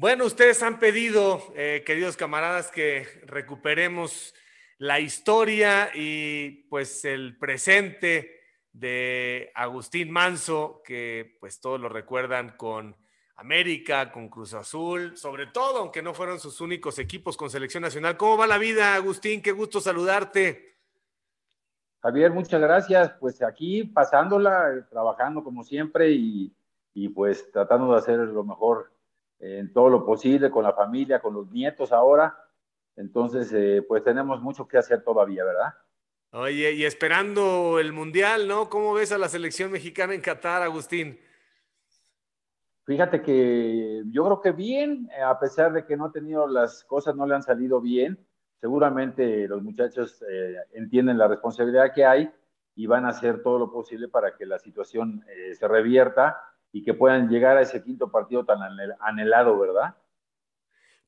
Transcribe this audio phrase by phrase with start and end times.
[0.00, 4.32] Bueno, ustedes han pedido, eh, queridos camaradas, que recuperemos
[4.78, 8.40] la historia y pues el presente
[8.72, 12.96] de Agustín Manso, que pues todos lo recuerdan con
[13.34, 18.16] América, con Cruz Azul, sobre todo, aunque no fueron sus únicos equipos con selección nacional.
[18.16, 19.42] ¿Cómo va la vida, Agustín?
[19.42, 20.76] Qué gusto saludarte.
[22.02, 23.10] Javier, muchas gracias.
[23.18, 26.54] Pues aquí pasándola, trabajando como siempre y,
[26.94, 28.92] y pues tratando de hacer lo mejor
[29.38, 32.36] en todo lo posible con la familia, con los nietos ahora.
[32.96, 35.74] Entonces, eh, pues tenemos mucho que hacer todavía, ¿verdad?
[36.32, 38.68] Oye, y esperando el Mundial, ¿no?
[38.68, 41.18] ¿Cómo ves a la selección mexicana en Qatar, Agustín?
[42.84, 47.14] Fíjate que yo creo que bien, a pesar de que no ha tenido las cosas,
[47.14, 48.18] no le han salido bien.
[48.60, 52.30] Seguramente los muchachos eh, entienden la responsabilidad que hay
[52.74, 56.40] y van a hacer todo lo posible para que la situación eh, se revierta
[56.72, 58.58] y que puedan llegar a ese quinto partido tan
[59.00, 59.96] anhelado, ¿verdad?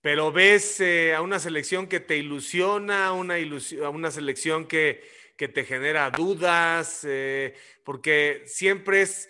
[0.01, 5.02] Pero ves eh, a una selección que te ilusiona, una a una selección que,
[5.37, 7.54] que, te genera dudas, eh,
[7.85, 9.29] porque siempre es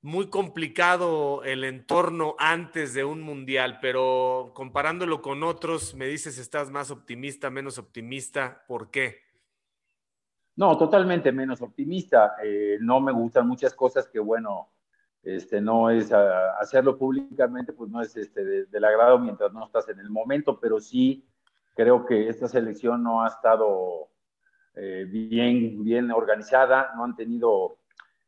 [0.00, 6.70] muy complicado el entorno antes de un mundial, pero comparándolo con otros, me dices, estás
[6.70, 9.22] más optimista, menos optimista, ¿por qué?
[10.56, 12.34] No, totalmente menos optimista.
[12.42, 14.70] Eh, no me gustan muchas cosas que, bueno,
[15.22, 20.00] este, no es hacerlo públicamente, pues no es este, del agrado mientras no estás en
[20.00, 21.24] el momento, pero sí
[21.74, 24.08] creo que esta selección no ha estado
[24.74, 27.78] eh, bien, bien organizada, no han tenido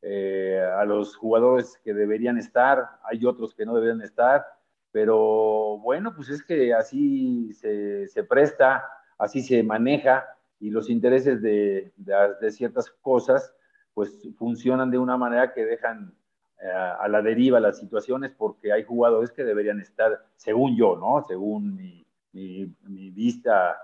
[0.03, 4.45] eh, a los jugadores que deberían estar, hay otros que no deberían estar,
[4.93, 8.85] pero bueno, pues es que así se, se presta,
[9.19, 10.27] así se maneja
[10.61, 13.53] y los intereses de, de, de ciertas cosas
[13.95, 16.15] pues funcionan de una manera que dejan
[16.63, 21.23] a la deriva las situaciones porque hay jugadores que deberían estar, según yo, ¿no?
[21.27, 23.79] Según mi, mi, vista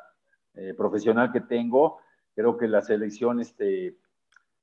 [0.55, 1.99] eh, profesional que tengo,
[2.35, 3.97] creo que la selección este,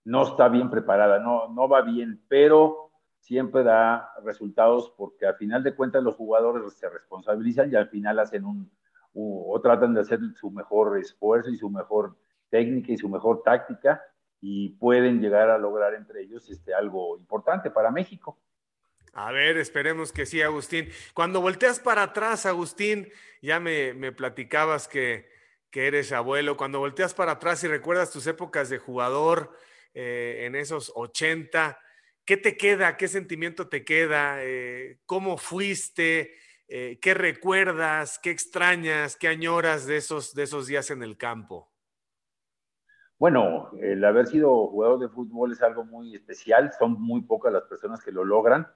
[0.03, 5.63] no está bien preparada, no, no va bien, pero siempre da resultados porque al final
[5.63, 8.71] de cuentas los jugadores se responsabilizan y al final hacen un,
[9.13, 12.15] o tratan de hacer su mejor esfuerzo y su mejor
[12.49, 14.01] técnica y su mejor táctica
[14.41, 18.39] y pueden llegar a lograr entre ellos este, algo importante para México.
[19.13, 20.89] A ver, esperemos que sí, Agustín.
[21.15, 23.11] Cuando volteas para atrás, Agustín,
[23.41, 25.27] ya me, me platicabas que,
[25.71, 29.57] que, eres abuelo, cuando volteas para atrás y recuerdas tus épocas de jugador
[29.95, 31.79] eh, en esos 80,
[32.25, 32.95] ¿qué te queda?
[32.95, 34.43] ¿Qué sentimiento te queda?
[34.43, 36.35] Eh, ¿Cómo fuiste?
[36.67, 38.19] Eh, ¿Qué recuerdas?
[38.21, 39.15] ¿Qué extrañas?
[39.15, 41.71] ¿Qué añoras de esos, de esos días en el campo?
[43.19, 47.63] Bueno, el haber sido jugador de fútbol es algo muy especial, son muy pocas las
[47.63, 48.67] personas que lo logran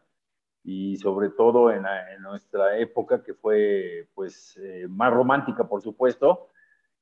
[0.64, 1.84] y sobre todo en,
[2.22, 6.50] nuestra época que fue pues eh, más romántica por supuesto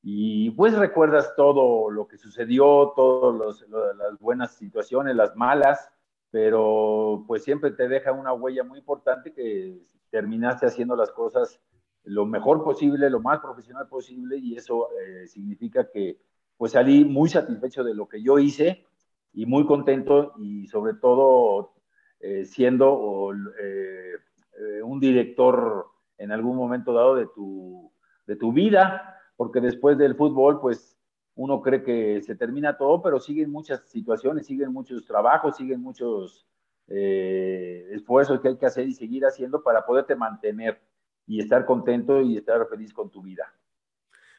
[0.01, 5.91] y pues recuerdas todo lo que sucedió, todas las buenas situaciones, las malas,
[6.31, 9.77] pero pues siempre te deja una huella muy importante que
[10.09, 11.61] terminaste haciendo las cosas
[12.03, 16.17] lo mejor posible, lo más profesional posible y eso eh, significa que
[16.59, 18.85] pues salí muy satisfecho de lo que yo hice
[19.31, 21.71] y muy contento y sobre todo
[22.19, 24.15] eh, siendo eh,
[24.59, 25.85] eh, un director
[26.17, 27.89] en algún momento dado de tu,
[28.27, 30.99] de tu vida, porque después del fútbol, pues
[31.35, 36.45] uno cree que se termina todo, pero siguen muchas situaciones, siguen muchos trabajos, siguen muchos
[36.87, 40.81] esfuerzos que hay que hacer y seguir haciendo para poderte mantener
[41.25, 43.53] y estar contento y estar feliz con tu vida.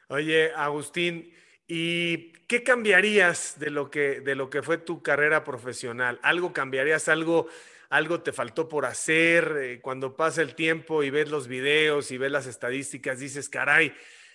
[0.09, 1.31] Oye, Agustín,
[1.73, 6.19] ¿Y qué cambiarías de lo que, de lo que fue tu carrera profesional?
[6.21, 7.07] ¿Algo cambiarías?
[7.07, 7.47] ¿Algo,
[7.89, 9.55] algo te faltó por hacer?
[9.57, 13.93] Eh, cuando pasa el tiempo y ves los videos y ves las estadísticas, dices, caray,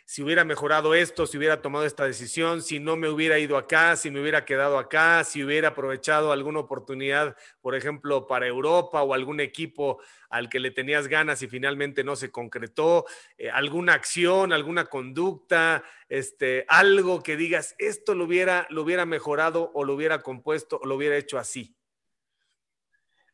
[0.09, 3.97] si hubiera mejorado esto, si hubiera tomado esta decisión, si no me hubiera ido acá,
[3.97, 9.15] si me hubiera quedado acá, si hubiera aprovechado alguna oportunidad, por ejemplo, para Europa o
[9.15, 10.01] algún equipo
[10.31, 13.05] al que le tenías ganas y finalmente no se concretó,
[13.37, 19.73] eh, alguna acción, alguna conducta, este, algo que digas, esto lo hubiera, lo hubiera mejorado
[19.75, 21.75] o lo hubiera compuesto o lo hubiera hecho así.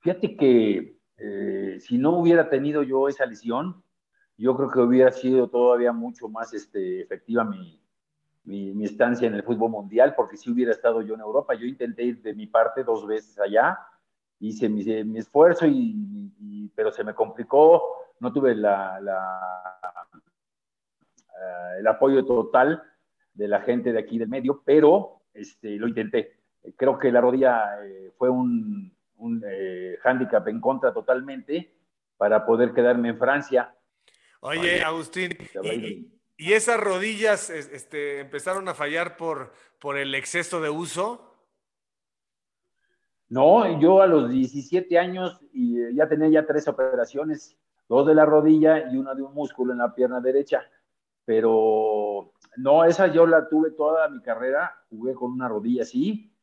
[0.01, 3.85] Fíjate que eh, si no hubiera tenido yo esa lesión,
[4.43, 7.81] yo creo que hubiera sido todavía mucho más este, efectiva mi,
[8.43, 12.03] mi, estancia en el fútbol mundial, porque si hubiera estado yo en Europa, yo intenté
[12.03, 13.79] ir de mi parte dos veces allá,
[14.41, 17.83] hice mi, mi esfuerzo, y, pero se me complicó,
[18.19, 19.41] no tuve la, la,
[21.35, 22.83] uh, el apoyo total
[23.35, 26.41] de la gente de aquí del medio, pero este, lo intenté.
[26.77, 31.77] Creo que la rodilla eh, fue un, un eh, hándicap en contra totalmente
[32.17, 33.73] para poder quedarme en Francia
[34.45, 35.39] Oye, Agustín,
[36.37, 41.33] y, esas rodillas este, empezaron a fallar por, por el exceso de uso?
[43.29, 47.57] No, yo a los 17 años y eh, ya tenía ya tres operaciones,
[47.89, 50.69] dos de la rodilla y una de un músculo en la pierna derecha.
[51.25, 56.35] Pero no, esa yo la tuve toda mi carrera, jugué con una rodilla así.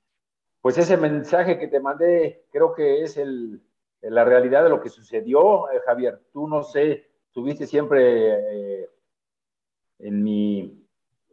[0.61, 3.61] Pues ese mensaje que te mandé creo que es el,
[3.99, 6.21] la realidad de lo que sucedió, eh, Javier.
[6.31, 8.89] Tú no sé, tuviste siempre eh,
[9.99, 10.87] en mi,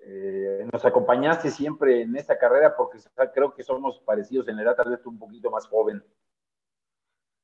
[0.09, 2.99] eh, nos acompañaste siempre en esta carrera porque
[3.35, 6.03] creo que somos parecidos en edad, tal vez un poquito más joven.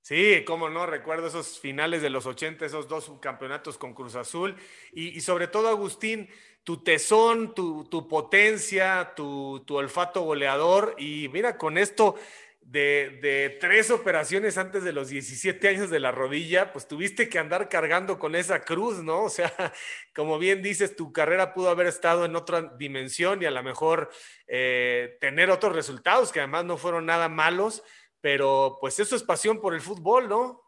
[0.02, 4.56] Sí, cómo no, recuerdo esos finales de los 80, esos dos campeonatos con Cruz Azul
[4.92, 6.28] y, sobre todo, Agustín,
[6.64, 12.16] tu tesón, tu, potencia, tu, tu, olfato goleador y mira, con esto
[12.62, 17.68] de, tres operaciones antes de los 17 años de la rodilla, pues tuviste que andar
[17.68, 19.24] cargando con esa cruz, ¿no?
[19.24, 19.52] O sea,
[20.14, 24.10] como bien dices, tu carrera pudo haber estado en otra dimensión y a lo mejor
[24.46, 27.82] eh, tener otros resultados que además no fueron nada malos,
[28.20, 30.62] pero pues eso es pasión por el fútbol, ¿no?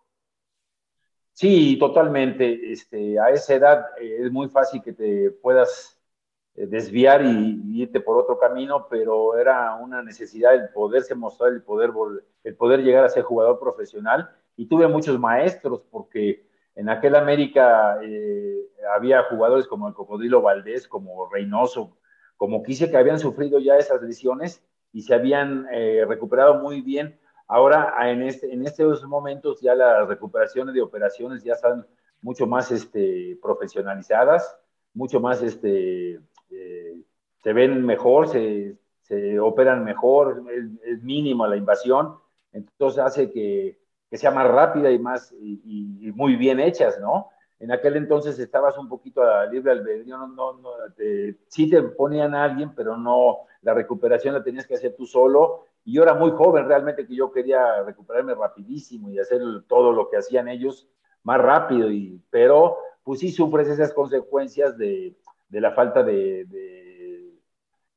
[1.32, 2.72] Sí, totalmente.
[2.72, 5.93] Este, a esa edad eh, es muy fácil que te puedas
[6.54, 11.90] desviar y, irte por otro camino, pero era una necesidad el poderse mostrar, el poder,
[12.44, 14.30] el poder llegar a ser jugador profesional.
[14.56, 16.46] Y tuve muchos maestros porque
[16.76, 18.56] en aquel América eh,
[18.94, 21.96] había jugadores como el Cocodrilo Valdés, como Reynoso,
[22.36, 27.18] como Quise, que habían sufrido ya esas lesiones y se habían eh, recuperado muy bien.
[27.48, 31.86] Ahora, en, este, en estos momentos, ya las recuperaciones de operaciones ya están
[32.22, 34.56] mucho más este, profesionalizadas,
[34.94, 36.20] mucho más este,
[37.44, 38.78] se ven mejor, se,
[39.38, 40.42] operan mejor,
[40.84, 42.16] es, mínima la invasión,
[42.52, 43.78] entonces hace que,
[44.12, 47.30] sea más rápida y más y, muy bien hechas, ¿no?
[47.58, 50.70] En aquel entonces estabas un poquito a libre albedrío, no, no, no
[51.48, 55.64] sí te ponían a alguien, pero no, la recuperación la tenías que hacer tú solo.
[55.84, 60.08] Y yo era muy joven realmente que yo quería recuperarme rapidísimo y hacer todo lo
[60.08, 60.88] que hacían ellos
[61.24, 65.14] más rápido, y, pero pues sí sufres esas consecuencias de,
[65.60, 66.46] la falta de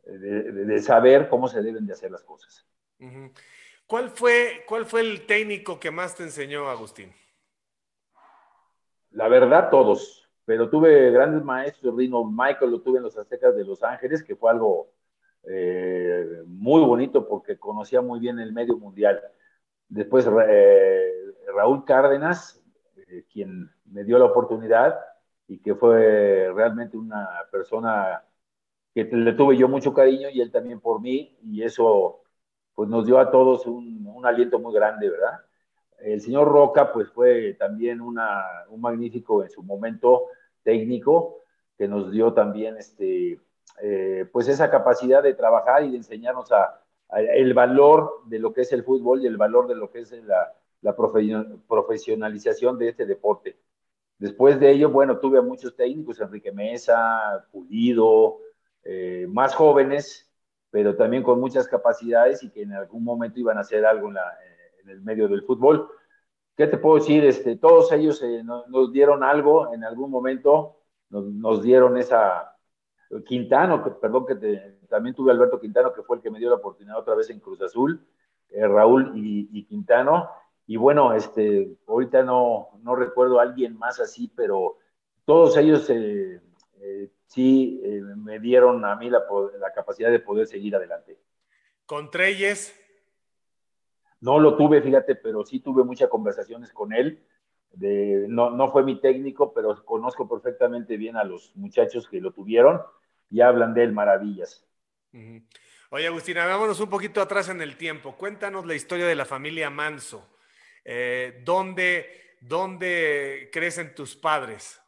[0.08, 2.66] de, saber cómo se deben de hacer las cosas.
[3.86, 7.14] ¿Cuál fue, ¿Cuál fue el técnico que más te enseñó, Agustín?
[9.12, 13.64] La verdad, todos, pero tuve grandes maestros, Rino Michael lo tuve en los Aztecas de
[13.64, 14.92] Los Ángeles, que fue algo
[15.44, 19.22] eh, muy bonito porque conocía muy bien el medio mundial.
[19.88, 21.12] Después eh,
[21.56, 22.62] Raúl Cárdenas,
[22.98, 25.00] eh, quien me dio la oportunidad
[25.48, 28.24] y que fue realmente una persona
[28.94, 32.22] que le tuve yo mucho cariño y él también por mí, y eso
[32.76, 35.40] pues nos dio a todos un, un aliento muy grande, ¿verdad?
[36.00, 40.26] El señor Roca pues fue también una, un magnífico en su momento
[40.64, 41.42] técnico,
[41.78, 43.40] que nos dio también este,
[43.82, 48.62] eh, pues esa capacidad de trabajar y de enseñarnos a, el valor de lo que
[48.62, 53.06] es el fútbol y el valor de lo que es la, la profesionalización de este
[53.06, 53.58] deporte.
[54.20, 58.40] Después de ello, bueno, tuve a muchos técnicos, Enrique Mesa, Pulido,
[58.90, 60.32] eh, más jóvenes,
[60.72, 64.16] pero también con muchas capacidades y que en algún momento iban a hacer algo en,
[64.16, 65.90] eh, el medio del fútbol.
[66.56, 67.26] ¿Qué te puedo decir?
[67.26, 70.78] Este, todos ellos eh, nos, dieron algo en algún momento,
[71.10, 72.54] nos, dieron esa...
[73.26, 74.36] Quintano, perdón, que
[74.90, 77.40] también tuve Alberto Quintano, que fue el que me dio la oportunidad otra vez en
[77.40, 78.06] Cruz Azul,
[78.52, 80.30] Raúl y, Quintano.
[80.68, 84.78] Y bueno, este, ahorita no, no recuerdo a alguien más así, pero
[85.26, 85.90] todos ellos
[87.28, 89.24] sí eh, me dieron a mí la,
[89.74, 91.18] capacidad de poder seguir adelante.
[91.86, 92.76] ¿Con Treyes?
[94.20, 97.24] No lo tuve, fíjate, pero sí tuve muchas conversaciones con él.
[97.80, 102.82] no, fue mi técnico, pero conozco perfectamente bien a los muchachos que lo tuvieron
[103.30, 104.66] y hablan de él maravillas.
[105.92, 108.16] Oye, Agustina, vámonos un poquito atrás en el tiempo.
[108.18, 110.37] Cuéntanos la historia de la familia Manso.
[110.90, 112.06] Eh, ¿dónde,
[112.40, 114.82] ¿Dónde crecen tus padres?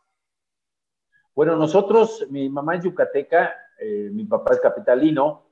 [1.35, 5.43] Bueno, nosotros, mi mamá es yucateca, eh, mi papá es capitalino.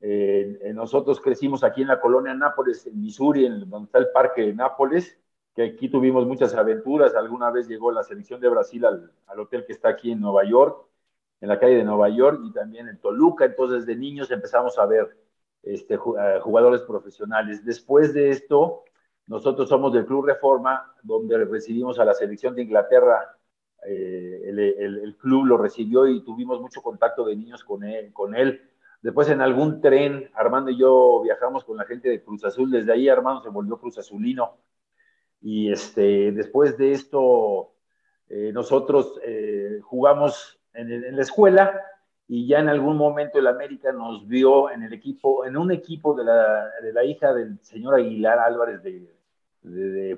[0.00, 4.42] Eh, nosotros crecimos aquí en la colonia Nápoles, en Missouri, en donde está el parque
[4.42, 5.18] de Nápoles,
[5.52, 7.16] que aquí tuvimos muchas aventuras.
[7.16, 10.86] Alguna vez llegó la selección de Brasil al, hotel que está aquí en Nueva York,
[11.40, 13.46] en la calle de Nueva York y también en Toluca.
[13.46, 15.16] Entonces, de niños empezamos a ver
[15.64, 17.64] este, jugadores profesionales.
[17.64, 18.84] Después de esto,
[19.28, 23.38] nosotros somos del Club Reforma, donde recibimos a la selección de Inglaterra
[23.86, 28.60] eh, el, club lo recibió y tuvimos mucho contacto de niños con él, con él.
[29.00, 32.70] Después en algún tren, Armando y yo viajamos con la gente de Cruz Azul.
[32.70, 34.56] Desde ahí Armando se volvió Cruz Azulino.
[35.40, 37.72] Y este, después de esto,
[38.28, 41.80] eh, nosotros eh, jugamos en, la escuela
[42.26, 46.14] y ya en algún momento el América nos vio en el equipo, en un equipo
[46.14, 49.17] de la, hija del señor Aguilar Álvarez de,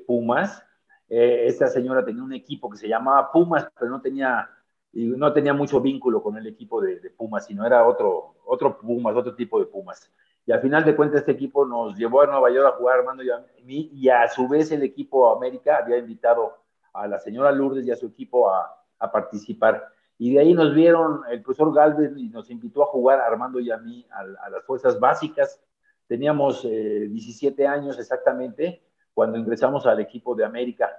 [0.06, 0.62] Pumas.
[1.08, 4.48] Eh, esta señora tenía un equipo que se llamaba Pumas, pero no tenía,
[4.92, 9.34] no tenía mucho vínculo con el equipo de, Pumas, sino era otro, otro Pumas, otro
[9.34, 10.10] tipo de Pumas.
[10.46, 13.22] Y al final de cuentas este equipo nos llevó a Nueva York a jugar Armando
[13.22, 16.56] y a mí, y a su vez el equipo América había invitado
[16.92, 18.76] a la señora Lourdes y a su equipo a,
[19.12, 19.86] participar.
[20.18, 23.70] Y de ahí nos vieron el profesor Galvez y nos invitó a jugar Armando y
[23.70, 25.58] a mí a, las fuerzas básicas.
[26.06, 28.82] Teníamos 17 eh, años exactamente
[29.14, 30.90] cuando ingresamos al equipo de América.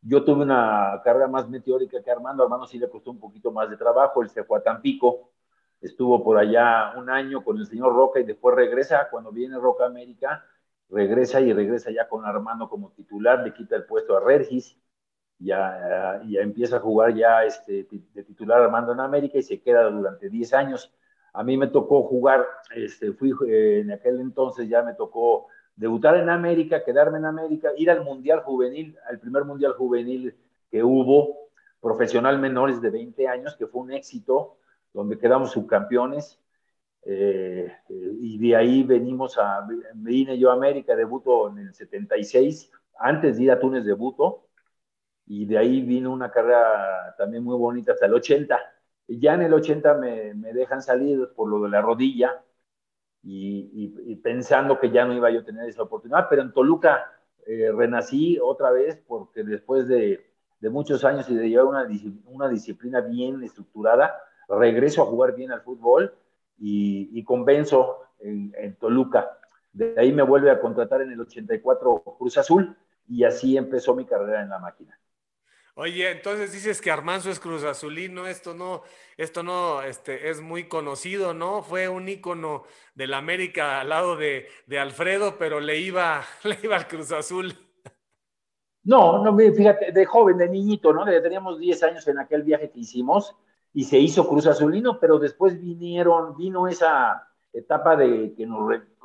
[0.00, 2.42] Yo tuve una carrera más meteórica que Armando.
[2.42, 4.22] Armando sí le costó un poquito más de trabajo.
[4.22, 5.30] Él se fue a Tampico.
[5.80, 9.08] Estuvo por allá un año con el señor Roca y después regresa.
[9.10, 10.44] Cuando viene Roca América,
[10.88, 13.40] regresa y regresa ya con Armando como titular.
[13.40, 14.76] Le quita el puesto a Regis
[15.42, 19.84] ya, ya empieza a jugar ya este, de titular Armando en América y se queda
[19.90, 20.92] durante 10 años.
[21.32, 26.16] A mí me tocó jugar, este, fui eh, en aquel entonces ya me tocó debutar
[26.16, 30.34] en América, quedarme en América, ir al Mundial Juvenil, al primer Mundial Juvenil
[30.70, 31.48] que hubo,
[31.80, 34.58] profesional menores de 20 años, que fue un éxito,
[34.92, 36.38] donde quedamos subcampeones.
[37.04, 43.36] Eh, y de ahí venimos a, vine yo a América, debuto en el 76, antes
[43.36, 44.46] de ir a Túnez debuto,
[45.26, 48.58] y de ahí vino una carrera también muy bonita hasta el 80.
[49.08, 52.42] Y ya en el 80 me, me dejan salir por lo de la rodilla
[53.24, 57.12] y, pensando que ya no iba yo a tener esa oportunidad, pero en Toluca
[57.46, 60.26] eh, renací otra vez porque después de,
[60.62, 61.88] muchos años y de llevar una,
[62.26, 64.14] una disciplina bien estructurada,
[64.48, 66.14] regreso a jugar bien al fútbol
[66.58, 69.38] y, y convenzo en, en Toluca.
[69.72, 72.76] De ahí me vuelve a contratar en el 84 Cruz Azul
[73.08, 74.96] y así empezó mi carrera en la máquina.
[75.74, 78.82] Oye, entonces dices que Armanzo es Cruz Azulino, esto no,
[79.16, 81.62] esto no, este, es muy conocido, ¿no?
[81.62, 82.64] Fue un ícono
[82.94, 84.48] del América al lado de,
[84.78, 87.54] Alfredo, pero le iba, le iba al Cruz Azul.
[88.84, 91.06] No, no, fíjate, de joven, de niñito, ¿no?
[91.06, 93.34] Teníamos 10 años en aquel viaje que hicimos
[93.72, 98.60] y se hizo Cruz Azulino, pero después vinieron, vino esa etapa de que nos,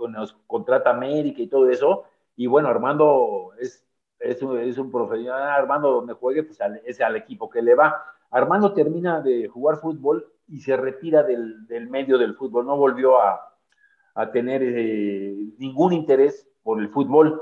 [0.10, 2.04] nos contrata América y todo eso,
[2.36, 3.87] y bueno, Armando es
[4.20, 8.04] es un, es un profesional, Armando donde juegue, pues es al equipo que le va.
[8.32, 13.22] Armando termina de jugar fútbol y se retira del, del medio del fútbol, no volvió
[13.22, 13.54] a,
[14.16, 17.42] a tener eh, ningún interés por el fútbol.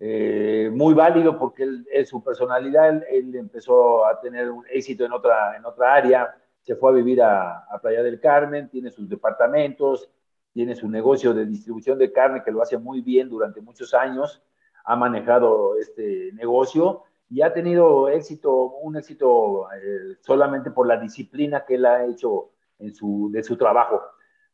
[0.00, 5.12] Eh, muy válido porque él, es su personalidad, él, empezó a tener un éxito en
[5.12, 9.08] otra, en otra área, se fue a vivir a, a Playa del Carmen, tiene sus
[9.08, 10.08] departamentos,
[10.52, 14.40] tiene su negocio de distribución de carne que lo hace muy bien durante muchos años
[14.88, 21.66] ha manejado este negocio y ha tenido éxito, un éxito eh, solamente por la disciplina
[21.66, 24.00] que él ha hecho en su, de su trabajo.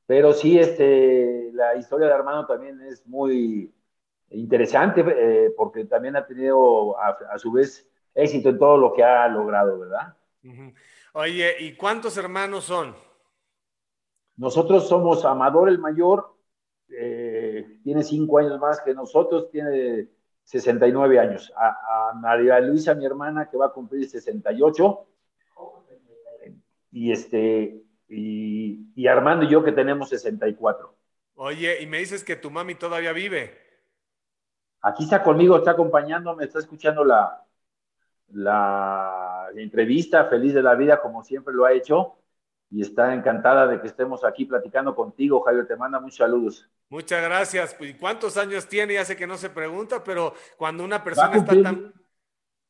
[0.06, 3.72] Pero sí, este, la historia de Armando también es muy
[4.30, 9.28] interesante eh, porque también ha tenido a, su vez éxito en todo lo que ha
[9.28, 10.16] logrado, ¿verdad?
[11.12, 12.92] Oye, ¿y cuántos hermanos son?
[14.36, 16.34] Nosotros somos Amador el mayor,
[16.88, 20.08] eh, tiene cinco años más que nosotros, tiene
[20.44, 21.52] 69 años.
[21.56, 25.06] A, María Luisa, mi hermana, que va a cumplir 68.
[26.92, 30.94] Y, este, y, Armando y yo que tenemos 64.
[31.36, 33.58] Oye, y me dices que tu mami todavía vive.
[34.82, 37.44] Aquí está conmigo, está acompañándome, está escuchando la,
[38.28, 42.18] la entrevista, feliz de la vida como siempre lo ha hecho
[42.70, 45.66] y está encantada de que estemos aquí platicando contigo, Javier.
[45.66, 46.68] Te manda muchos saludos.
[46.88, 47.76] Muchas gracias.
[47.80, 48.94] ¿Y cuántos años tiene?
[48.94, 51.92] Ya sé que no se pregunta, pero cuando una persona está tan...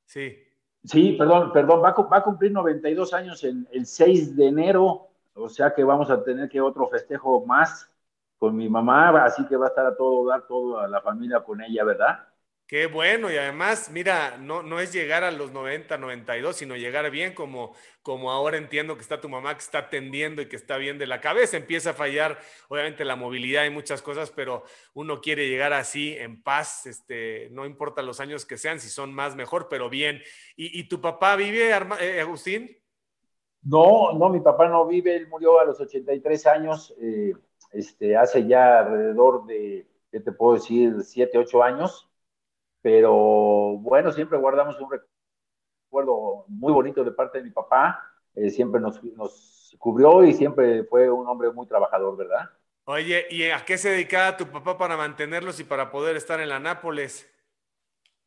[0.07, 0.45] Sí.
[0.85, 5.73] Sí, perdón, perdón, va a, cumplir 92 años en el 6 de enero, o sea
[5.73, 7.91] que vamos a tener que otro festejo más
[8.39, 11.63] con mi mamá, así que va a estar a todo dar, toda la familia con
[11.63, 12.29] ella, ¿verdad?
[12.67, 17.11] Qué bueno, y además, mira, no, no es llegar a los 90, 92, sino llegar
[17.11, 20.79] bien como, como ahora entiendo que está tu mamá que está atendiendo y que está
[20.79, 21.59] bien de la cabeza.
[21.59, 26.43] Empieza a fallar, obviamente, la movilidad y muchas cosas, pero uno quiere llegar así, en
[26.43, 30.23] paz, este, no importa los años que sean, si son más, mejor, pero bien.
[30.57, 31.69] ¿Y, tu papá vive,
[32.01, 32.75] eh, Agustín?
[33.63, 37.35] No, no, mi papá no vive, él murió a los 83 años, eh,
[37.73, 42.09] este, hace ya alrededor de, ¿qué te puedo decir?, 7, 8 años
[42.85, 48.79] pero bueno, siempre guardamos un recuerdo muy bonito de parte de mi papá, eh, siempre
[48.79, 52.51] nos, nos, cubrió y siempre fue un hombre muy trabajador, ¿verdad?
[52.85, 56.51] Oye, ¿y a qué se dedicaba tu papá para mantenerlos y para poder estar en
[56.51, 57.27] la Nápoles?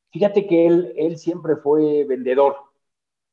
[0.10, 2.58] Fíjate que él, él siempre fue vendedor.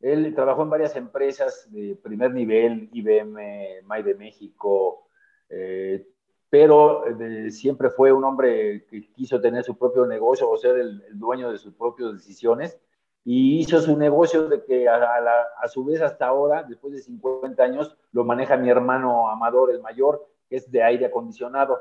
[0.00, 5.08] Él trabajó en varias empresas de primer nivel, IBM, May de México,
[5.48, 6.06] eh,
[6.54, 7.02] pero
[7.50, 11.58] siempre fue un hombre que quiso tener su propio negocio o ser el, dueño de
[11.58, 12.78] sus propias decisiones
[13.24, 17.96] y hizo su negocio de que a, su vez hasta ahora, después de 50 años,
[18.12, 21.76] lo maneja mi hermano Amador, el mayor, que es de aire acondicionado.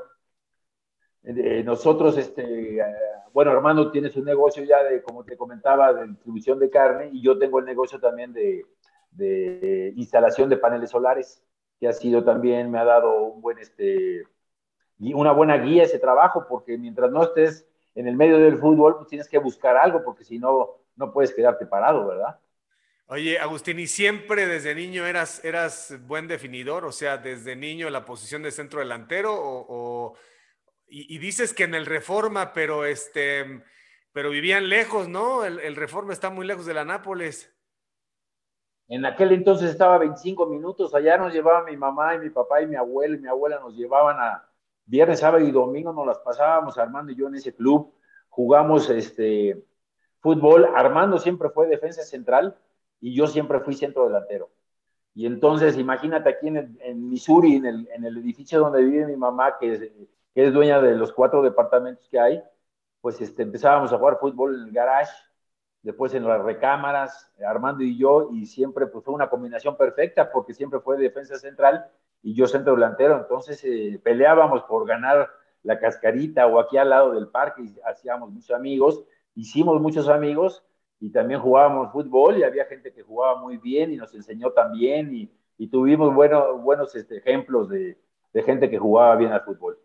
[1.21, 2.83] Eh, nosotros, este, eh,
[3.31, 7.21] bueno, Armando tiene su negocio ya de, como te comentaba, de distribución de carne y
[7.21, 8.65] yo tengo el negocio también de,
[9.11, 11.43] de instalación de paneles solares,
[11.79, 14.23] que ha sido también, me ha dado un buen, este,
[14.99, 19.07] una buena guía ese trabajo, porque mientras no estés en el medio del fútbol, pues
[19.07, 22.39] tienes que buscar algo, porque si no, no puedes quedarte parado, ¿verdad?
[23.07, 26.85] Oye, Agustín, ¿y siempre desde niño eras, eras buen definidor?
[26.85, 30.15] O sea, desde niño la posición de centro delantero o
[30.95, 33.63] y, dices que en el Reforma, pero este,
[34.11, 35.43] pero vivían lejos, ¿no?
[35.43, 37.51] El, Reforma está muy lejos de la Nápoles.
[38.87, 42.67] En aquel entonces estaba 25 minutos, allá nos llevaba mi mamá y mi papá y
[42.67, 44.47] mi abuela y mi abuela nos llevaban a
[44.85, 47.93] viernes, sábado y domingo, nos las pasábamos Armando y yo en ese club,
[48.29, 49.63] jugamos este
[50.19, 52.57] fútbol, Armando siempre fue defensa central
[52.99, 54.49] y yo siempre fui centro delantero.
[55.15, 59.57] Y entonces, imagínate aquí en, Missouri, en el, en el, edificio donde vive mi mamá,
[59.59, 59.91] que
[60.33, 62.43] que es dueña de los cuatro departamentos que hay,
[63.01, 65.11] pues este, empezábamos a jugar fútbol en el garage,
[65.81, 70.53] después en las recámaras, Armando y yo, y siempre pues, fue una combinación perfecta porque
[70.53, 71.85] siempre fue defensa central
[72.23, 75.29] y yo centro delantero, entonces eh, peleábamos por ganar
[75.61, 79.03] la cascarita o aquí al lado del parque y hacíamos muchos amigos,
[79.35, 80.63] hicimos muchos amigos
[80.99, 85.13] y también jugábamos fútbol y había gente que jugaba muy bien y nos enseñó también
[85.13, 85.29] y,
[85.71, 87.97] tuvimos bueno, buenos este, ejemplos de,
[88.33, 89.79] de gente que jugaba bien al fútbol.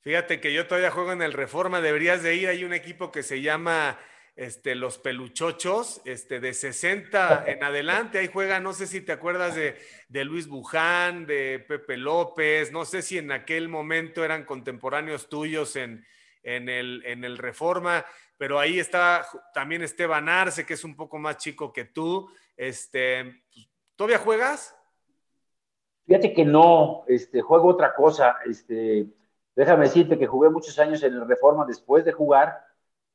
[0.00, 3.22] Fíjate que yo todavía juego en el Reforma, deberías de ir, hay un equipo que
[3.22, 3.98] se llama
[4.36, 9.56] este, los Peluchochos, este, de 60 en adelante, ahí juega, no sé si te acuerdas
[9.56, 15.74] de, Luis Buján, de Pepe López, no sé si en aquel momento eran contemporáneos tuyos
[15.76, 16.04] en,
[16.42, 18.04] en, el, en el Reforma,
[18.36, 22.28] pero ahí está también Esteban Arce, que es un poco más chico que tú.
[22.54, 23.42] Este,
[23.96, 24.76] ¿Todavía juegas?
[26.06, 29.06] Fíjate que no, este, juego otra cosa, este,
[29.56, 32.65] Déjame decirte que jugué muchos años en el Reforma después de jugar.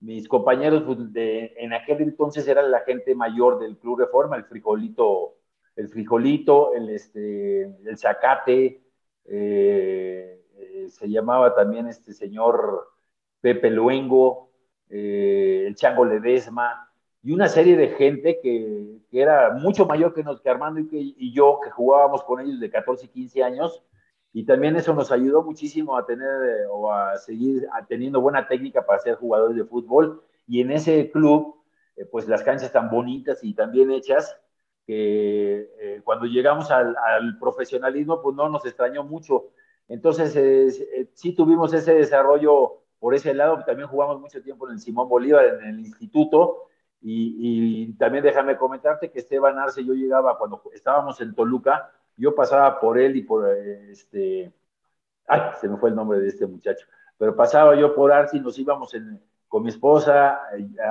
[0.02, 4.46] Mis compañeros pues, de, en aquel entonces eran la gente mayor del Club Reforma, el
[4.46, 5.36] frijolito,
[5.76, 8.82] el frijolito, el, este, el zacate,
[9.26, 10.42] eh,
[10.90, 12.90] se llamaba también este señor
[13.42, 14.50] Pepe Luengo,
[14.90, 16.90] eh, el Chango Ledesma,
[17.24, 21.32] y una serie de gente que, era mucho mayor que, nos, que Armando y, y
[21.32, 23.84] yo, que jugábamos con ellos de 14 y 15 años,
[24.34, 28.86] y también eso nos ayudó muchísimo a tener eh, o a seguir teniendo buena técnica
[28.86, 30.24] para ser jugadores de fútbol.
[30.48, 31.56] Y en ese club,
[31.98, 34.38] eh, pues las canchas tan bonitas y tan bien hechas,
[34.88, 36.96] que eh, cuando llegamos al,
[37.39, 39.50] profesionalismo, pues no nos extrañó mucho.
[39.88, 40.34] Entonces,
[41.13, 45.46] sí tuvimos ese desarrollo por ese lado, también jugamos mucho tiempo en el Simón Bolívar,
[45.46, 46.67] en el instituto,
[47.02, 52.36] y, y también déjame comentarte que Esteban Arce, yo llegaba cuando estábamos en Toluca, yo
[52.36, 54.53] pasaba por él y por este,
[55.27, 56.86] ay, se me fue el nombre de este muchacho,
[57.17, 58.95] pero pasaba yo por Arce y nos íbamos
[59.47, 60.39] con mi esposa,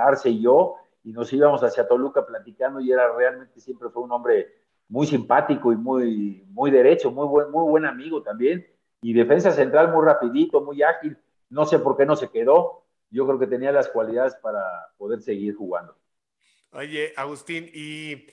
[0.04, 4.10] Arce y yo, y nos íbamos hacia Toluca platicando y era realmente siempre fue un
[4.10, 4.52] hombre
[4.88, 8.66] muy simpático y muy, muy derecho, muy buen, muy buen amigo también,
[9.00, 11.16] y defensa central muy rapidito, muy ágil,
[11.48, 14.64] no sé por qué no se quedó, yo creo que tenía las cualidades para
[14.98, 15.94] poder seguir jugando.
[16.72, 18.26] Oye, Agustín, y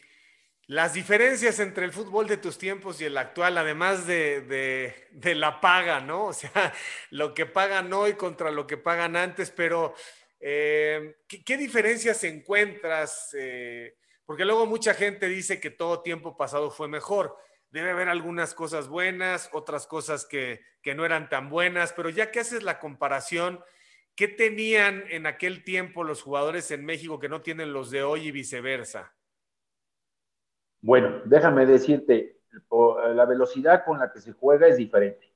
[0.68, 6.02] las diferencias entre el fútbol de tus tiempos y el actual, además de, la paga,
[6.02, 6.26] ¿no?
[6.26, 6.74] O sea,
[7.10, 9.96] lo que pagan hoy contra lo que pagan antes, pero
[10.42, 13.34] eh, ¿qué, diferencias encuentras?
[13.40, 17.38] Eh, porque luego mucha gente dice que todo tiempo pasado fue mejor.
[17.70, 22.30] Debe haber algunas cosas buenas, otras cosas que, que no eran tan buenas, pero ya
[22.30, 23.64] que haces la comparación,
[24.16, 28.28] ¿qué tenían en aquel tiempo los jugadores en México que no tienen los de hoy
[28.28, 29.17] y viceversa?
[30.88, 32.38] Bueno, déjame decirte,
[33.14, 35.34] la velocidad con la que se juega es diferente.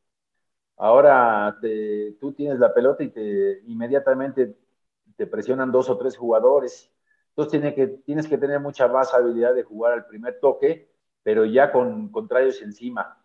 [0.77, 1.57] Ahora
[2.21, 4.55] tú tienes la pelota y te inmediatamente
[5.17, 6.89] te presionan dos o tres jugadores.
[7.31, 10.89] Entonces tienes que, tienes que tener mucha más habilidad de jugar al primer toque,
[11.21, 13.21] pero ya con contrarios encima.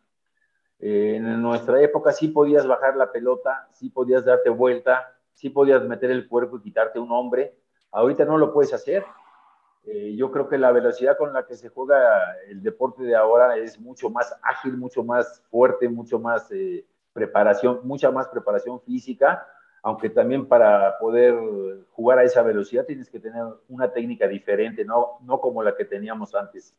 [0.80, 5.84] Eh, en nuestra época sí podías bajar la pelota, sí podías darte vuelta, sí podías
[5.84, 7.56] meter el cuerpo y quitarte un hombre.
[7.92, 9.04] Ahorita no lo puedes hacer
[9.86, 13.56] eh, yo creo que la velocidad con la que se juega el deporte de ahora
[13.56, 19.46] es mucho más ágil, mucho más fuerte, mucho más eh, preparación, mucha más preparación física.
[19.82, 21.34] aunque también para poder
[21.92, 25.84] jugar a esa velocidad tienes que tener una técnica diferente, no, no como la que
[25.84, 26.74] teníamos antes.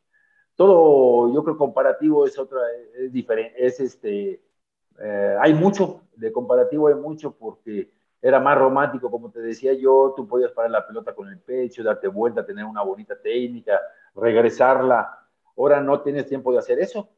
[0.55, 2.59] Todo, yo creo, comparativo es otra,
[2.97, 4.41] es diferente, es este,
[4.99, 7.91] eh, hay mucho, de comparativo hay mucho porque
[8.21, 11.83] era más romántico, como te decía yo, tú podías parar la pelota con el pecho,
[11.83, 13.79] darte vuelta, tener una bonita técnica,
[14.15, 15.19] regresarla.
[15.55, 17.09] Ahora no tienes tiempo de hacer eso.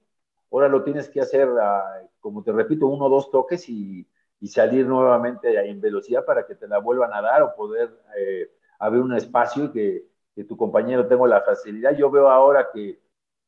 [0.52, 4.06] Ahora lo tienes que hacer, ah, como te repito, uno o dos toques y,
[4.40, 8.52] y, salir nuevamente en velocidad para que te la vuelvan a dar o poder eh,
[8.80, 11.96] abrir un espacio y que, que, tu compañero tenga la facilidad.
[11.96, 13.00] Yo veo ahora que,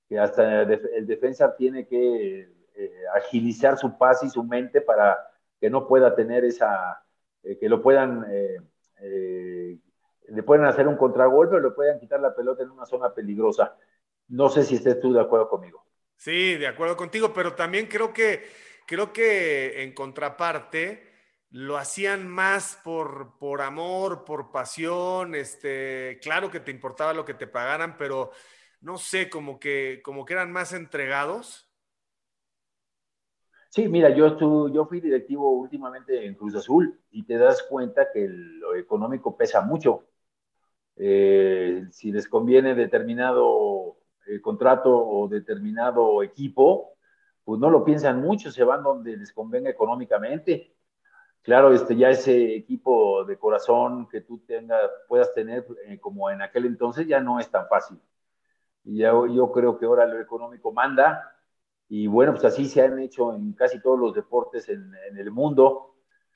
[0.08, 5.18] que hasta el defensa tiene que eh, agilizar su pase y su mente para
[5.60, 7.04] que no pueda tener esa,
[7.44, 8.26] eh, que lo puedan,
[9.02, 13.76] le puedan hacer un contragolpe o le puedan quitar la pelota en una zona peligrosa.
[14.28, 15.86] No sé si estés tú de acuerdo conmigo.
[16.16, 18.44] Sí, de acuerdo contigo, pero también creo que,
[18.86, 21.10] creo que en contraparte
[21.50, 27.34] lo hacían más por, por amor, por pasión, este, claro que te importaba lo que
[27.34, 28.32] te pagaran, pero
[28.80, 31.71] no sé, como que, como que eran más entregados.
[33.72, 34.38] Sí, mira, yo,
[34.70, 39.62] yo fui directivo últimamente en Cruz Azul y te das cuenta que lo económico pesa
[39.62, 40.04] mucho.
[40.98, 46.98] Eh, si les conviene determinado eh, contrato o determinado equipo,
[47.46, 50.76] pues no lo piensan mucho, se van donde les convenga económicamente.
[51.42, 56.42] Claro, este, ya ese equipo de corazón que tú tengas, puedas tener eh, como en
[56.42, 57.98] aquel entonces ya no es tan fácil.
[58.84, 61.32] Y ya, yo creo que ahora lo económico manda
[61.94, 65.96] y bueno, pues así se han hecho en casi todos los deportes en, el mundo.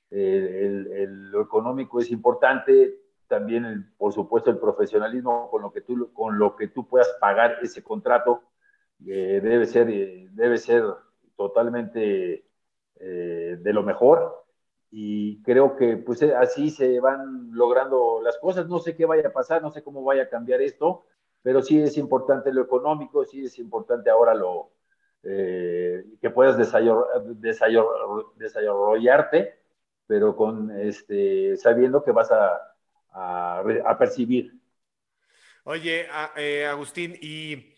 [0.09, 6.57] lo económico es importante, también, por supuesto, el profesionalismo con lo que tú, con lo
[6.57, 8.43] que tú puedas pagar ese contrato
[9.07, 10.83] eh, debe, ser, eh, debe ser
[11.37, 12.45] totalmente
[12.99, 14.43] eh, de lo mejor.
[14.91, 18.67] Y creo que pues así se van logrando las cosas.
[18.67, 21.05] No sé qué vaya a pasar, no sé cómo vaya a cambiar esto,
[21.41, 24.74] pero sí es importante lo económico, sí es importante ahora lo
[25.25, 26.57] que puedas
[28.37, 29.59] desarrollarte,
[30.07, 32.75] pero con este, sabiendo que vas a
[33.15, 34.53] a, percibir.
[35.63, 37.75] Oye, eh, Agustín, ¿y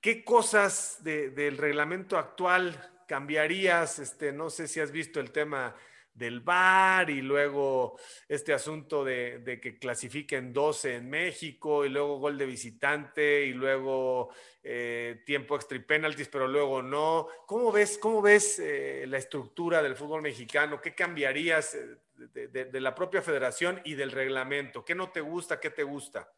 [0.00, 2.76] qué cosas del reglamento actual
[3.08, 3.98] cambiarías?
[3.98, 5.74] Este, no sé si has visto el tema
[6.14, 7.98] del VAR y luego
[8.28, 14.30] este asunto de, que clasifiquen 12 en México y luego gol de visitante y luego
[14.62, 17.26] eh, tiempo extra y penaltis, pero luego no.
[17.46, 20.80] ¿Cómo ves, cómo ves eh, la estructura del fútbol mexicano?
[20.80, 24.84] ¿Qué cambiarías eh, de, la propia federación y del reglamento?
[24.84, 25.58] ¿Qué no te gusta?
[25.58, 26.28] ¿Qué te gusta?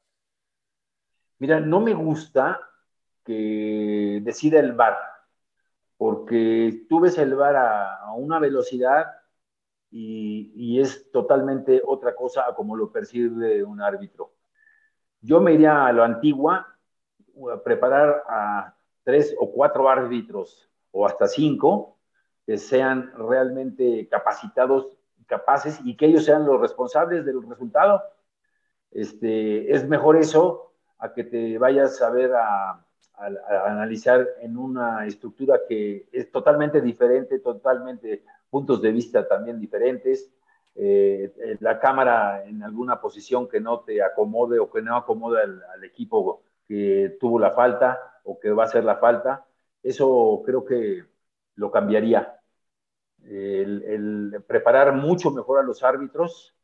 [1.39, 2.61] Mira, no me gusta
[3.23, 4.97] que decida el VAR,
[5.99, 9.16] porque tú ves el VAR a una velocidad
[9.91, 14.33] y, es totalmente otra cosa a como lo percibe un árbitro.
[15.21, 16.67] Yo me iría a lo antigua,
[17.53, 21.99] a preparar a tres o cuatro árbitros o hasta cinco
[22.45, 28.03] que sean realmente capacitados, capaces y que ellos sean los responsables del resultado.
[28.91, 32.71] Este, es mejor eso a que te vayas a ver a,
[33.19, 38.25] a analizar en una estructura que es totalmente diferente, totalmente
[38.57, 40.33] puntos de vista también diferentes,
[40.75, 45.43] eh, eh, la cámara en alguna posición que no te acomode o que no acomode
[45.43, 49.45] al, equipo que tuvo la falta o que va a hacer la falta,
[49.83, 51.05] eso creo que
[51.57, 52.41] lo cambiaría.
[53.25, 56.55] El, preparar mucho mejor a los árbitros,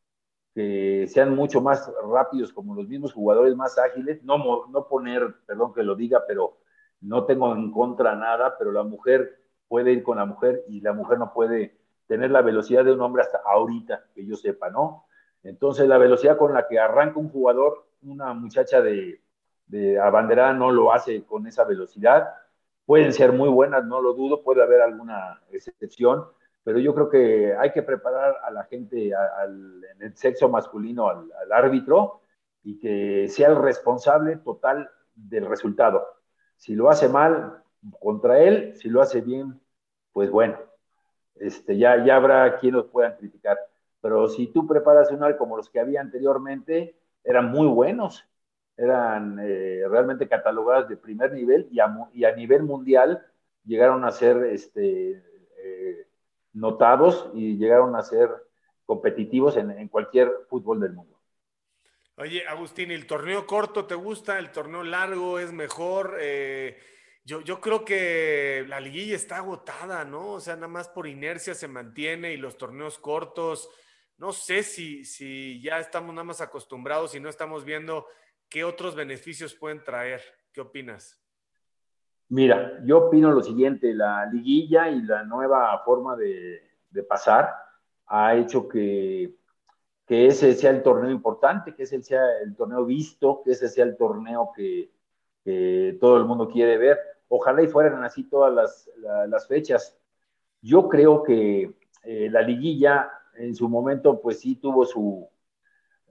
[0.54, 5.74] que sean mucho más rápidos como los mismos jugadores, más ágiles, no, no poner, perdón
[5.74, 6.56] que lo diga, pero
[7.02, 10.94] no tengo en contra nada, pero la mujer puede ir con la mujer y la
[10.94, 11.81] mujer no puede
[12.12, 15.06] tener la velocidad de un hombre hasta ahorita, que yo sepa, ¿no?
[15.42, 19.22] Entonces, la velocidad con la que arranca un jugador, una muchacha de,
[19.66, 22.28] de abanderada no lo hace con esa velocidad.
[22.84, 26.26] Pueden ser muy buenas, no lo dudo, puede haber alguna excepción,
[26.62, 31.08] pero yo creo que hay que preparar a la gente, al, en el sexo masculino,
[31.08, 32.20] al, al árbitro,
[32.62, 36.06] y que sea el responsable total del resultado.
[36.58, 37.62] Si lo hace mal,
[38.00, 39.58] contra él, si lo hace bien,
[40.12, 40.58] pues bueno,
[41.36, 43.58] este, ya, ya habrá quien los puedan criticar.
[44.00, 48.24] Pero si tú preparas un ar como los que había anteriormente, eran muy buenos,
[48.76, 53.24] eran eh, realmente catalogados de primer nivel y a, y a, nivel mundial
[53.64, 55.22] llegaron a ser este,
[55.62, 56.06] eh,
[56.52, 58.30] notados y llegaron a ser
[58.86, 61.16] competitivos en, en, cualquier fútbol del mundo.
[62.16, 64.38] Oye, Agustín, ¿el torneo corto te gusta?
[64.38, 66.18] ¿El torneo largo es mejor?
[66.20, 66.78] Eh,
[67.24, 70.32] yo, yo creo que la liguilla está agotada, ¿no?
[70.32, 73.68] O sea, nada más por inercia se mantiene y los torneos cortos,
[74.18, 78.06] no sé si, si ya estamos nada más acostumbrados y no estamos viendo
[78.48, 80.22] qué otros beneficios pueden traer.
[80.52, 81.18] ¿Qué opinas?
[82.28, 86.62] Mira, yo opino lo siguiente, la liguilla y la nueva forma de,
[87.08, 87.52] pasar
[88.06, 89.34] ha hecho que,
[90.06, 93.84] que, ese sea el torneo importante, que ese sea el torneo visto, que ese sea
[93.84, 94.90] el torneo que,
[96.00, 96.98] todo el mundo quiere ver.
[97.34, 98.88] Ojalá y fueran así todas
[99.28, 99.98] las, fechas.
[100.60, 105.28] Yo creo que eh, la liguilla en su momento pues sí tuvo su,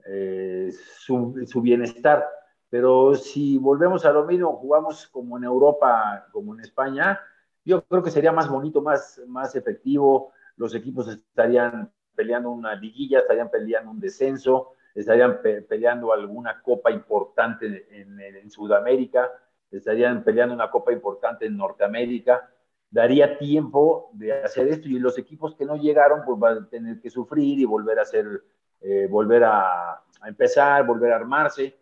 [0.04, 2.28] eh, su bienestar
[2.72, 7.20] pero si volvemos a lo mismo, jugamos como en Europa, como en España,
[7.66, 10.32] yo creo que sería más bonito, más, más efectivo.
[10.56, 17.88] Los equipos estarían peleando una liguilla, estarían peleando un descenso, estarían peleando alguna copa importante
[17.90, 19.30] en, en, Sudamérica,
[19.78, 22.50] estarían peleando una copa importante en Norteamérica.
[22.90, 27.00] Daría tiempo de hacer esto y los equipos que no llegaron pues van a tener
[27.00, 28.26] que sufrir y volver a hacer,
[28.80, 31.76] eh, volver a, a empezar, volver a armarse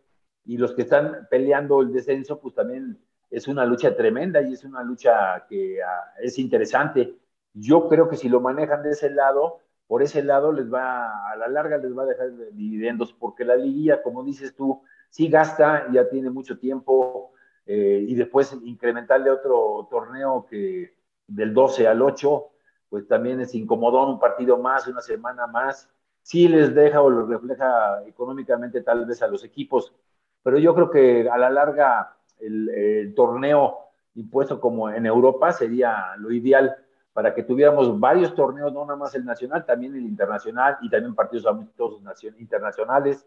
[0.44, 2.98] y los que están peleando el descenso, pues también
[3.30, 7.16] es una lucha tremenda y es una lucha que ah, es interesante.
[7.54, 11.36] Yo creo que si lo manejan de ese lado, por ese lado les va, a
[11.36, 15.86] la larga les va a dejar dividendos, porque la liguilla, como dices tú, sí gasta,
[15.92, 17.32] ya tiene mucho tiempo,
[17.72, 20.92] eh, y después incrementarle otro torneo que
[21.28, 22.48] del 12 al 8,
[22.88, 25.88] pues también es incomodón, un partido más, una semana más,
[26.20, 29.94] sí les deja o los refleja económicamente tal vez a los equipos,
[30.42, 33.78] pero yo creo que a la larga el, torneo
[34.16, 36.76] impuesto como en Europa sería lo ideal
[37.12, 41.14] para que tuviéramos varios torneos, no nada más el nacional, también el internacional y también
[41.14, 42.02] partidos amistosos
[42.36, 43.24] internacionales.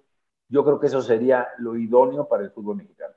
[0.49, 3.13] Yo creo que eso sería lo idóneo para el fútbol mexicano.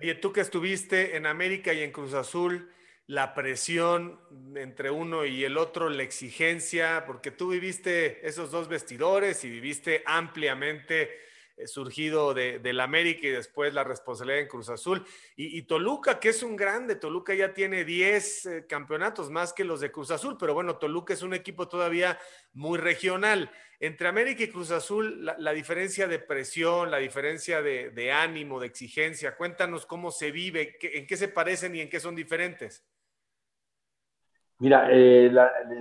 [0.00, 2.70] Oye, tú que estuviste en América y en Cruz Azul,
[3.08, 4.20] la presión
[4.54, 10.04] entre uno y el otro, la exigencia, porque tú viviste esos dos vestidores y viviste
[10.06, 11.27] ampliamente
[11.66, 15.04] surgido de, del América y después la responsabilidad en Cruz Azul.
[15.36, 19.80] Y, Toluca, que es un grande, Toluca ya tiene 10 eh, campeonatos más que los
[19.80, 22.18] de Cruz Azul, pero bueno, Toluca es un equipo todavía
[22.52, 23.50] muy regional.
[23.80, 29.36] Entre América y Cruz Azul, la, diferencia de presión, la diferencia de, ánimo, de exigencia,
[29.36, 32.84] cuéntanos cómo se vive, en qué se parecen y en qué son diferentes.
[34.58, 35.30] Mira, eh,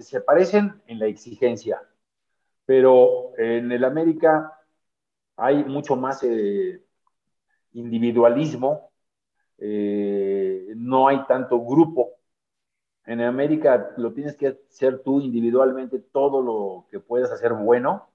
[0.01, 1.81] se parecen en la exigencia,
[2.65, 4.56] pero en el América
[5.37, 6.83] hay mucho más eh,
[7.73, 8.91] individualismo,
[9.59, 12.13] eh, no hay tanto grupo.
[13.05, 18.09] En América lo tienes que hacer tú individualmente todo lo que puedas hacer bueno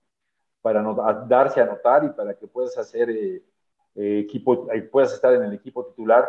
[0.61, 0.83] para
[1.27, 3.43] darse a notar y para que puedas hacer eh,
[3.95, 6.29] equipo, puedas estar en el equipo titular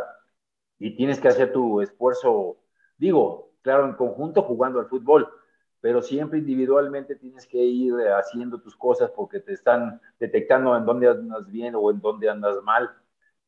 [0.80, 2.58] y tienes que hacer tu esfuerzo,
[2.98, 5.30] digo, claro, en conjunto jugando al fútbol,
[5.84, 11.10] pero siempre individualmente tienes que ir haciendo tus cosas porque te están detectando en dónde
[11.10, 12.90] andas bien o en dónde andas mal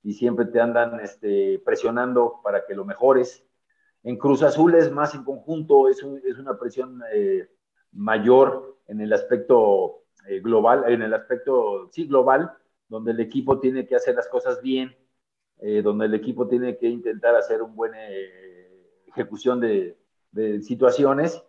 [0.03, 3.47] y siempre te andan este, presionando para que lo mejores.
[4.03, 7.47] En Cruz Azul es más en conjunto, es, es una presión eh,
[7.93, 12.51] mayor en el aspecto eh, global, en el aspecto, sí, global,
[12.89, 14.93] donde el equipo tiene que hacer las cosas bien,
[15.59, 17.99] eh, donde el equipo tiene que intentar hacer una buena
[19.07, 19.97] ejecución de,
[20.33, 21.41] de situaciones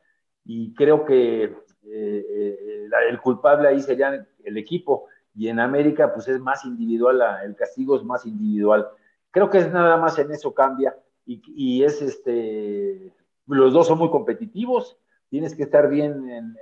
[0.47, 5.07] y creo que eh, eh, el culpable ahí sería el equipo.
[5.35, 8.89] Y en América pues es más individual, el castigo es más individual.
[9.33, 10.97] Creo que es nada más en eso cambia.
[11.27, 13.13] Y, es este,
[13.49, 14.97] los dos son muy competitivos,
[15.29, 16.55] tienes que estar bien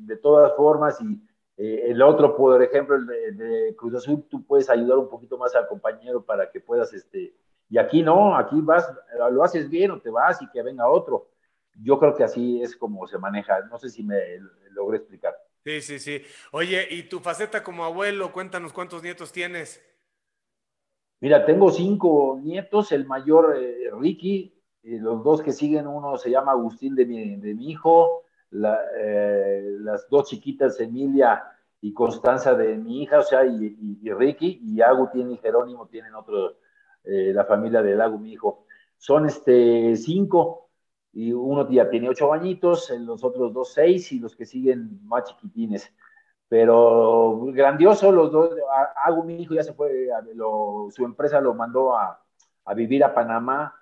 [0.00, 1.00] de todas formas.
[1.00, 1.22] Y
[1.56, 5.54] eh, el otro, por ejemplo, el de, Cruz Azul, tú puedes ayudar un poquito más
[5.54, 7.32] al compañero para que puedas, este,
[7.68, 8.92] y aquí no, aquí vas,
[9.30, 11.28] lo haces bien o te vas y que venga otro
[11.74, 13.60] yo creo que así es como se maneja.
[13.70, 14.18] No sé si me
[14.72, 15.34] logré explicar.
[15.64, 16.22] Sí, sí, sí.
[16.52, 18.32] Oye, ¿y tu faceta como abuelo?
[18.32, 19.82] Cuéntanos cuántos nietos tienes.
[21.20, 26.52] Mira, tengo cinco nietos, el mayor eh, Ricky, los dos que siguen, uno se llama
[26.52, 31.44] Agustín de mi, de mi hijo, eh, las dos chiquitas Emilia
[31.82, 36.56] y Constanza de mi hija, o sea, y, Ricky, y Agustín y Jerónimo tienen otro,
[37.04, 38.64] eh, la familia de Lago, mi hijo.
[38.96, 40.69] Son este, cinco,
[41.12, 45.24] y uno ya tiene ocho bañitos, los otros dos seis y los que siguen más
[45.24, 45.92] chiquitines.
[46.48, 48.56] Pero grandioso, los dos,
[49.04, 50.08] hago mi hijo ya se fue,
[50.90, 52.20] su empresa lo mandó a,
[52.74, 53.74] vivir a Panamá,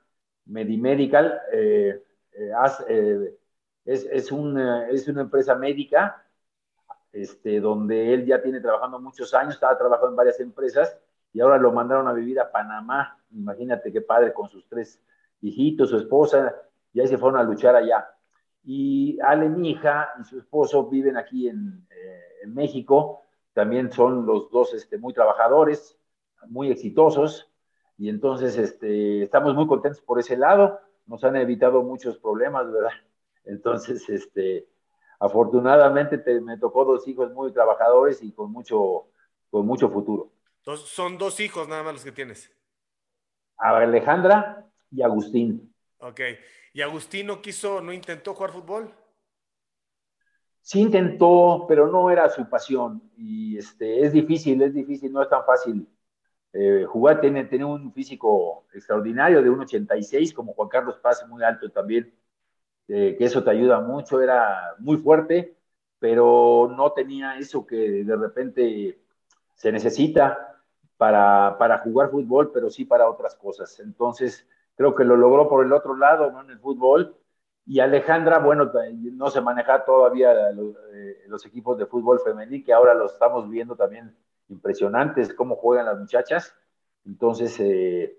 [0.47, 2.53] Medimedical, eh, eh,
[2.89, 3.39] eh,
[3.85, 6.25] es, es, una, es una empresa médica,
[7.13, 10.99] este, donde él ya tiene trabajando muchos años, estaba trabajando en varias empresas
[11.33, 13.19] y ahora lo mandaron a vivir a Panamá.
[13.33, 15.03] Imagínate qué padre con sus tres
[15.41, 16.55] hijitos, su esposa,
[16.93, 18.09] y ahí se fueron a luchar allá.
[18.65, 23.23] Y Ale, mi hija, y su esposo viven aquí en, eh, en México.
[23.53, 25.99] También son los dos este, muy trabajadores,
[26.49, 27.51] muy exitosos.
[27.97, 30.81] Y entonces este, estamos muy contentos por ese lado.
[31.07, 32.93] Nos han evitado muchos problemas, ¿verdad?
[33.45, 34.69] Entonces, este,
[35.19, 39.09] afortunadamente me tocó dos hijos muy trabajadores y con mucho,
[39.51, 40.31] con mucho futuro.
[40.59, 42.55] Entonces, son dos hijos nada más los que tienes.
[43.57, 45.75] Alejandra y Agustín.
[45.99, 46.21] Ok.
[46.73, 48.95] ¿Y Agustín no quiso, no intentó jugar fútbol?
[50.61, 53.03] Sí intentó, pero no era su pasión.
[53.17, 55.89] Y este, es difícil, es difícil, no es tan fácil
[56.53, 57.21] eh, jugar.
[57.21, 62.15] Tiene, tiene un físico extraordinario de 1,86, como Juan Carlos Paz, muy alto también,
[62.89, 64.21] eh, que eso te ayuda mucho.
[64.23, 65.57] Era muy fuerte,
[65.99, 69.01] pero no tenía eso que de repente
[69.55, 70.63] se necesita
[70.99, 73.81] para, para jugar fútbol, pero sí para otras cosas.
[73.81, 74.47] Entonces,
[74.79, 76.43] creo que lo logró por el otro lado, ¿no?
[76.43, 77.17] En el fútbol.
[77.67, 78.71] Y Alejandra, bueno,
[79.13, 83.75] no se maneja todavía eh, los, equipos de fútbol femenil, que ahora los estamos viendo
[83.75, 84.17] también
[84.49, 86.55] impresionantes, cómo juegan las muchachas.
[87.05, 88.19] Entonces, eh,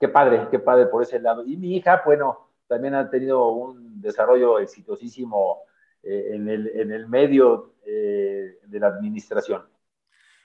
[0.00, 1.44] qué padre, qué padre por ese lado.
[1.44, 5.58] Y mi hija, bueno, también ha tenido un desarrollo exitosísimo
[6.02, 9.69] eh, en, el, en el medio de la administración.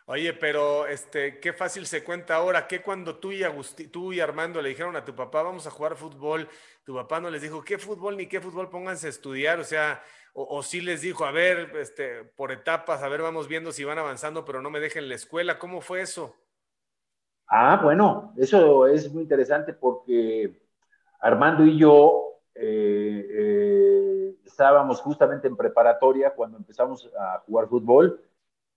[0.08, 4.20] Oye, pero este, qué fácil se cuenta ahora, que cuando tú y Agustín, tú y
[4.20, 6.48] Armando le dijeron a tu papá, vamos a jugar fútbol,
[6.84, 9.60] tu papá no les dijo, ¿qué fútbol ni qué fútbol pónganse a estudiar?
[9.60, 13.72] O sea, o, sí les dijo, a ver, este, por etapas, a ver, vamos viendo
[13.72, 15.58] si van avanzando, pero no me dejen la escuela.
[15.58, 16.36] ¿Cómo fue eso?
[17.48, 20.62] Ah, bueno, eso es muy interesante porque
[21.20, 28.22] Armando y yo eh, eh, estábamos justamente en preparatoria cuando empezamos a jugar fútbol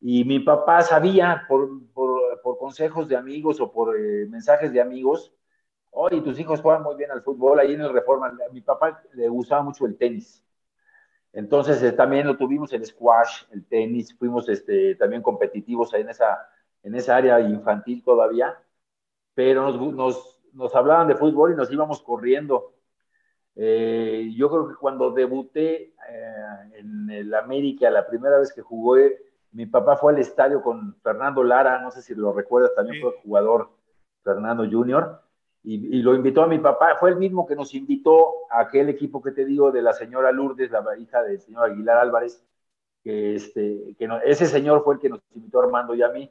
[0.01, 5.33] y mi papá sabía por, por, consejos de amigos o por eh, mensajes de amigos,
[5.91, 9.29] oye, tus hijos juegan muy bien al fútbol, ahí en el Reforma, mi papá le
[9.29, 10.45] gustaba mucho el tenis.
[11.33, 16.49] Entonces eh, también lo tuvimos el squash, el tenis, fuimos este, también competitivos en esa,
[16.83, 18.57] en esa área infantil todavía,
[19.35, 22.75] pero nos, nos, nos hablaban de fútbol y nos íbamos corriendo.
[23.57, 25.95] Eh, yo creo que cuando debuté
[26.75, 29.28] en el América, la primera vez que jugué,
[29.59, 33.21] mi papá fue al estadio con Fernando Lara, no sé si lo recuerdas, también fue
[33.25, 33.71] jugador
[34.23, 35.21] Fernando Junior,
[35.65, 39.21] y, lo invitó a mi papá, fue el mismo que nos invitó a aquel equipo
[39.21, 42.47] que te digo de la señora Lourdes, la hija del señor Aguilar Álvarez,
[43.03, 46.31] que, este, que ese señor fue el que nos invitó Armando y a mí,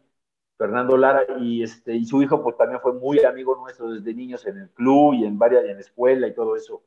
[0.58, 4.48] Fernando Lara, y, este, y su hijo pues también fue muy amigo nuestro desde niños
[4.48, 6.82] en el club y en varias, en la escuela y todo eso.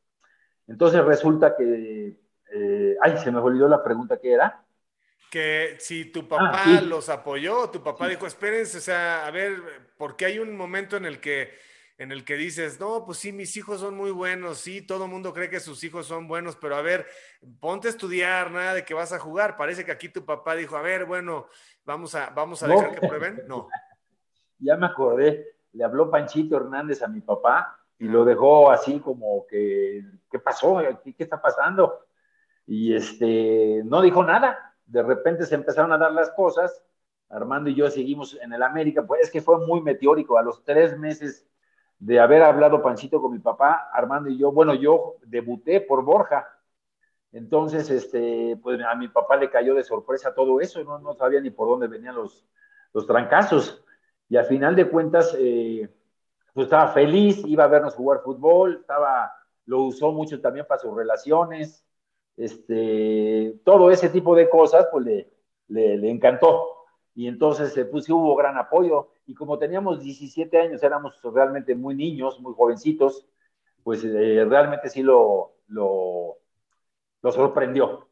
[0.67, 2.19] Entonces resulta que,
[2.51, 4.65] eh, ay, se me olvidó la pregunta que era
[5.31, 9.63] que si tu ah, papá los apoyó, tu papá dijo, espérense, o sea, a ver,
[9.97, 13.55] porque hay un momento en el que en el que dices, no, pues sí, mis
[13.59, 16.75] hijos son muy buenos, sí, todo el mundo cree que sus hijos son buenos, pero
[16.77, 17.07] a ver,
[17.61, 19.55] ponte a estudiar, nada de que vas a jugar.
[19.59, 21.47] Parece que aquí tu papá dijo, a ver, bueno,
[21.85, 23.43] vamos a, vamos a dejar que prueben.
[23.47, 23.69] No.
[24.63, 29.47] Ya me acordé, le habló Panchito Hernández a mi papá y lo dejó así como
[29.47, 30.83] que, ¿qué pasó?
[31.03, 32.05] ¿Qué, qué está pasando?
[32.67, 36.83] Y este, no dijo nada, de repente se empezaron a dar las cosas,
[37.29, 40.65] Armando y yo seguimos en el América, pues es que fue muy meteórico, a los
[40.65, 41.47] tres meses
[42.01, 46.49] de haber hablado Panchito con mi papá, Armando y yo, bueno, yo debuté por Borja,
[47.33, 51.41] entonces, este, pues a mi papá le cayó de sorpresa todo eso, no, no sabía
[51.41, 52.45] ni por dónde venían los,
[52.93, 53.85] los trancazos,
[54.29, 55.89] y al final de cuentas, eh,
[56.53, 59.33] pues estaba feliz, iba a vernos jugar fútbol, estaba,
[59.67, 61.85] lo usó mucho también para sus relaciones,
[62.37, 65.29] este, todo ese tipo de cosas, pues le,
[65.69, 66.87] le, encantó.
[67.15, 69.11] Y entonces, eh, pues hubo gran apoyo.
[69.27, 73.27] Y como teníamos 17 años, éramos realmente muy niños, muy jovencitos,
[73.83, 76.39] pues eh, realmente sí lo, lo,
[77.23, 78.09] lo sorprendió.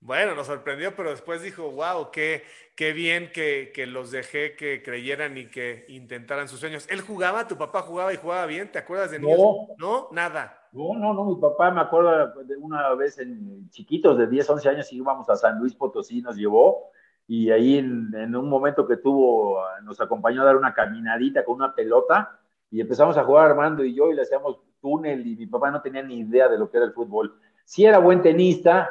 [0.00, 2.42] Bueno, nos sorprendió, pero después dijo, wow, qué,
[2.74, 6.86] qué bien que, que, los dejé que creyeran y que intentaran sus sueños.
[6.88, 7.46] ¿Él jugaba?
[7.46, 8.72] ¿Tu papá jugaba y jugaba bien?
[8.72, 9.38] ¿Te acuerdas de niños?
[9.38, 10.59] No, no, nada.
[10.72, 14.68] No, no, no, mi papá me acuerdo de una vez en chiquitos de 10, 11
[14.68, 16.90] años íbamos a San Luis Potosí, nos llevó
[17.26, 21.74] y ahí en, un momento que tuvo, nos acompañó a dar una caminadita con una
[21.74, 22.38] pelota
[22.70, 25.82] y empezamos a jugar Armando y yo y le hacíamos túnel y mi papá no
[25.82, 27.34] tenía ni idea de lo que era el fútbol.
[27.64, 28.90] Sí era buen tenista,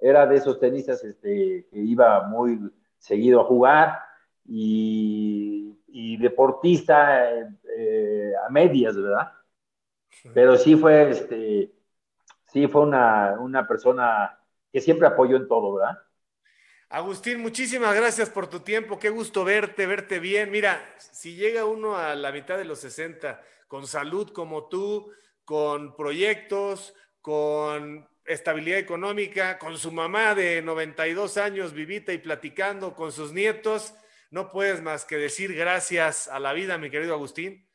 [0.00, 2.60] era de esos tenistas este, que iba muy
[2.98, 4.00] seguido a jugar
[4.44, 9.32] y, deportista eh, a medias, ¿verdad?
[10.34, 11.72] Pero sí fue, este,
[12.52, 14.38] sí fue una, una persona
[14.72, 15.98] que siempre apoyó en todo, ¿verdad?
[16.88, 18.98] Agustín, muchísimas gracias por tu tiempo.
[18.98, 20.50] Qué gusto verte, verte bien.
[20.50, 25.12] Mira, si llega uno a la mitad de los 60 con salud como tú,
[25.44, 33.12] con proyectos, con estabilidad económica, con su mamá de 92 años vivita y platicando con
[33.12, 33.94] sus nietos.
[34.30, 37.69] No puedes más que decir gracias a la vida, mi querido Agustín.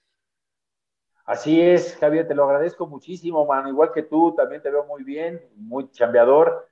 [1.25, 3.67] Así es, Javier, te lo agradezco muchísimo, mano.
[3.67, 6.67] Igual que tú, también te veo muy bien, muy chambeador.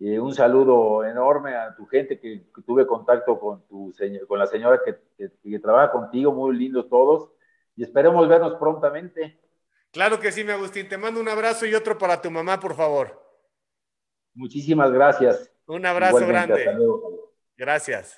[0.00, 3.94] Eh, un saludo enorme a tu gente que, tuve contacto con, tu,
[4.26, 7.30] con la señora que, que, trabaja contigo, muy lindos todos.
[7.76, 9.38] Y esperemos vernos prontamente.
[9.92, 10.88] Claro que sí, mi Agustín.
[10.88, 13.22] Te mando un abrazo y otro para tu mamá, por favor.
[14.34, 15.48] Muchísimas gracias.
[15.66, 16.66] Un abrazo grande.
[17.56, 18.10] Gracias.